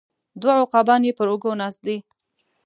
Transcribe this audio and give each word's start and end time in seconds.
دوه 0.41 0.53
عقابان 0.63 1.01
یې 1.07 1.13
پر 1.17 1.27
اوږو 1.31 1.51
ناست 1.61 1.79
دي 1.87 1.97